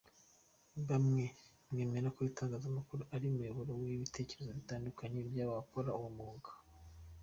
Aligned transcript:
Mwaba 0.81 0.95
mwemera 1.71 2.07
ko 2.15 2.19
itangazamakuru 2.29 3.01
ari 3.13 3.23
umuyoboro 3.31 3.71
w’ibitekerezo 3.81 4.51
bitandukanye 4.59 5.19
by’abakora 5.29 5.89
uwo 5.97 6.09
mwuga? 6.15 6.51